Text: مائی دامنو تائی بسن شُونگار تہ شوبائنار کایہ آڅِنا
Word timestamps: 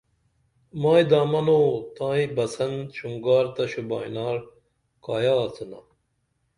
مائی 0.81 1.03
دامنو 1.11 1.61
تائی 1.95 2.25
بسن 2.35 2.73
شُونگار 2.95 3.45
تہ 3.55 3.63
شوبائنار 3.71 4.37
کایہ 5.03 5.33
آڅِنا 5.43 5.79